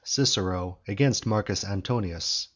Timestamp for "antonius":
1.63-2.47